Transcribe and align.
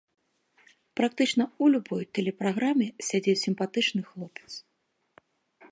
Практычна 0.99 1.43
ў 1.47 1.65
любой 1.75 2.03
тэлепраграме 2.19 2.87
сядзіць 3.09 3.39
сімпатычны 3.45 4.01
хлопец. 4.09 4.49